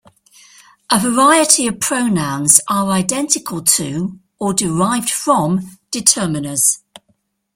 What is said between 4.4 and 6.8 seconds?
derived from determiners.